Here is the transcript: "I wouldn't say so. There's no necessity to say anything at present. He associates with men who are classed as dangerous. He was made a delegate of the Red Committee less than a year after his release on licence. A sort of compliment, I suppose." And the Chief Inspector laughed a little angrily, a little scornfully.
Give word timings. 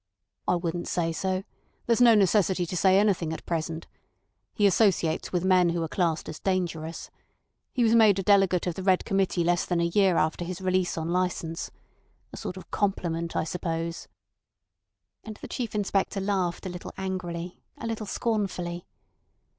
"I 0.47 0.55
wouldn't 0.55 0.87
say 0.87 1.11
so. 1.11 1.43
There's 1.85 2.01
no 2.01 2.15
necessity 2.15 2.65
to 2.65 2.75
say 2.75 2.97
anything 2.97 3.31
at 3.33 3.45
present. 3.45 3.85
He 4.51 4.65
associates 4.65 5.31
with 5.31 5.45
men 5.45 5.69
who 5.69 5.83
are 5.83 5.87
classed 5.87 6.27
as 6.27 6.39
dangerous. 6.39 7.11
He 7.71 7.83
was 7.83 7.93
made 7.93 8.17
a 8.17 8.23
delegate 8.23 8.65
of 8.65 8.73
the 8.73 8.81
Red 8.81 9.05
Committee 9.05 9.43
less 9.43 9.63
than 9.63 9.79
a 9.79 9.83
year 9.83 10.17
after 10.17 10.43
his 10.43 10.59
release 10.59 10.97
on 10.97 11.09
licence. 11.09 11.69
A 12.33 12.37
sort 12.37 12.57
of 12.57 12.71
compliment, 12.71 13.35
I 13.35 13.43
suppose." 13.43 14.07
And 15.23 15.37
the 15.37 15.47
Chief 15.47 15.75
Inspector 15.75 16.19
laughed 16.19 16.65
a 16.65 16.69
little 16.69 16.93
angrily, 16.97 17.61
a 17.77 17.85
little 17.85 18.07
scornfully. 18.07 18.87